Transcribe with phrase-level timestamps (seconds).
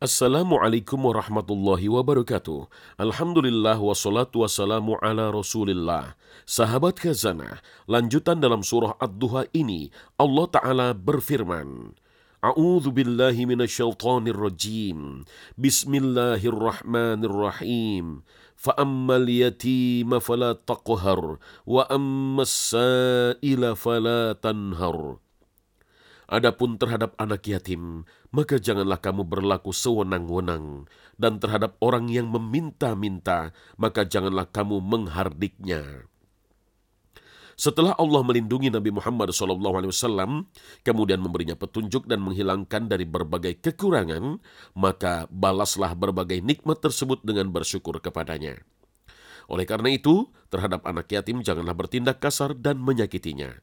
[0.00, 2.72] Assalamualaikum warahmatullahi wabarakatuh.
[2.96, 6.16] Alhamdulillah wassalatu wassalamu ala rasulillah.
[6.48, 11.92] Sahabat khazanah, lanjutan dalam surah Ad-Duha ini, Allah Ta'ala berfirman,
[12.40, 15.28] A'udzu billahi minasyaitonir rajim.
[15.60, 18.24] Bismillahirrahmanirrahim.
[19.28, 21.36] Yatima fala taqhar
[21.68, 25.20] wa ammas sa'ila fala tanhar.
[26.30, 30.86] Adapun terhadap anak yatim, maka janganlah kamu berlaku sewenang-wenang,
[31.18, 36.06] dan terhadap orang yang meminta-minta, maka janganlah kamu menghardiknya.
[37.58, 40.46] Setelah Allah melindungi Nabi Muhammad SAW,
[40.86, 44.38] kemudian memberinya petunjuk dan menghilangkan dari berbagai kekurangan,
[44.78, 48.62] maka balaslah berbagai nikmat tersebut dengan bersyukur kepadanya.
[49.50, 53.58] Oleh karena itu, terhadap anak yatim janganlah bertindak kasar dan menyakitinya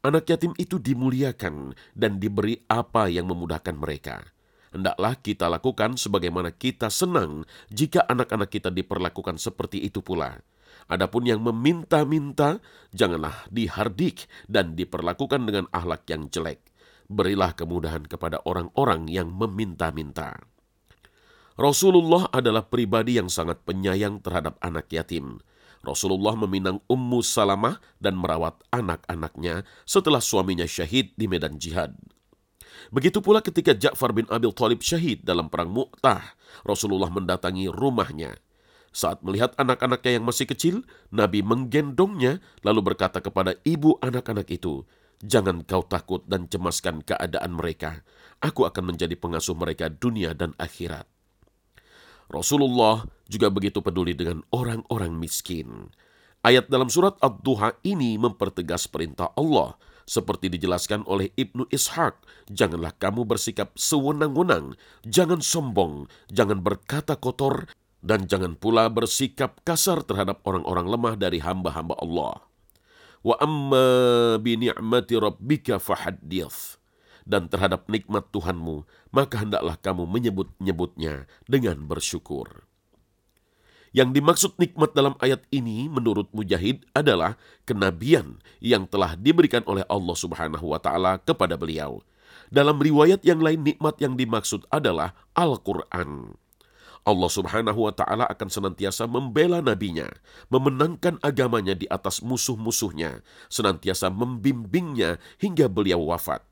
[0.00, 4.24] Anak yatim itu dimuliakan dan diberi apa yang memudahkan mereka.
[4.72, 10.40] Hendaklah kita lakukan sebagaimana kita senang jika anak-anak kita diperlakukan seperti itu pula.
[10.88, 12.64] Adapun yang meminta-minta,
[12.96, 16.64] janganlah dihardik dan diperlakukan dengan ahlak yang jelek.
[17.10, 20.40] Berilah kemudahan kepada orang-orang yang meminta-minta.
[21.60, 25.44] Rasulullah adalah pribadi yang sangat penyayang terhadap anak yatim.
[25.80, 31.96] Rasulullah meminang Ummu Salamah dan merawat anak-anaknya setelah suaminya syahid di medan jihad.
[32.92, 38.36] Begitu pula ketika Ja'far bin Abil Thalib syahid dalam perang Mu'tah, Rasulullah mendatangi rumahnya.
[38.90, 40.82] Saat melihat anak-anaknya yang masih kecil,
[41.14, 44.82] Nabi menggendongnya lalu berkata kepada ibu anak-anak itu,
[45.20, 48.00] Jangan kau takut dan cemaskan keadaan mereka.
[48.40, 51.04] Aku akan menjadi pengasuh mereka dunia dan akhirat.
[52.32, 55.94] Rasulullah juga begitu peduli dengan orang-orang miskin.
[56.42, 59.78] Ayat dalam surat Ad-Duha ini mempertegas perintah Allah
[60.10, 62.18] seperti dijelaskan oleh Ibnu Ishaq,
[62.50, 64.74] janganlah kamu bersikap sewenang-wenang,
[65.06, 67.70] jangan sombong, jangan berkata kotor,
[68.02, 72.42] dan jangan pula bersikap kasar terhadap orang-orang lemah dari hamba-hamba Allah.
[73.20, 76.80] Wa amma bi ni'mati rabbika fahaddith
[77.28, 82.69] dan terhadap nikmat Tuhanmu, maka hendaklah kamu menyebut-nyebutnya dengan bersyukur.
[83.90, 87.34] Yang dimaksud nikmat dalam ayat ini menurut Mujahid adalah
[87.66, 91.98] kenabian yang telah diberikan oleh Allah Subhanahu wa taala kepada beliau.
[92.50, 96.38] Dalam riwayat yang lain nikmat yang dimaksud adalah Al-Qur'an.
[97.00, 100.06] Allah Subhanahu wa taala akan senantiasa membela nabinya,
[100.52, 106.44] memenangkan agamanya di atas musuh-musuhnya, senantiasa membimbingnya hingga beliau wafat.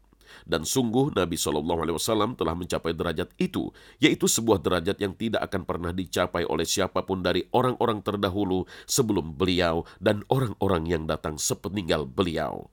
[0.44, 3.70] Dan sungguh Nabi Shallallahu Alaihi Wasallam telah mencapai derajat itu,
[4.02, 9.34] yaitu sebuah derajat yang tidak akan pernah dicapai oleh siapa pun dari orang-orang terdahulu sebelum
[9.34, 12.68] beliau dan orang-orang yang datang sepeninggal beliau.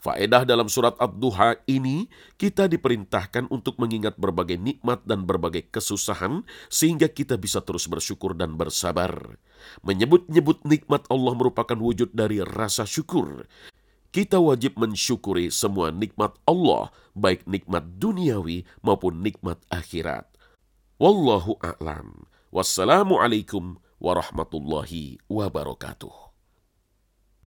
[0.00, 2.08] Faedah dalam surat Ad-Duha ini,
[2.40, 8.56] kita diperintahkan untuk mengingat berbagai nikmat dan berbagai kesusahan, sehingga kita bisa terus bersyukur dan
[8.56, 9.36] bersabar.
[9.84, 13.44] Menyebut-nyebut nikmat Allah merupakan wujud dari rasa syukur
[14.10, 20.26] kita wajib mensyukuri semua nikmat Allah, baik nikmat duniawi maupun nikmat akhirat.
[20.98, 22.26] Wallahu a'lam.
[22.50, 26.29] Wassalamualaikum warahmatullahi wabarakatuh.